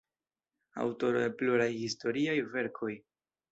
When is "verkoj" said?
2.57-2.93